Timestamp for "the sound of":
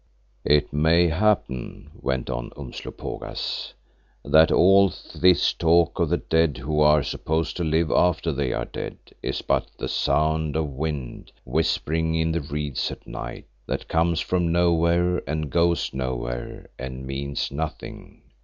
9.77-10.65